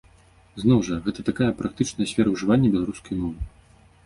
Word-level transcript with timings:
Зноў 0.61 0.79
жа, 0.87 0.97
гэта 1.07 1.25
такая 1.27 1.49
практычная 1.59 2.09
сфера 2.13 2.29
ўжывання 2.37 2.73
беларускай 2.79 3.15
мовы. 3.21 3.41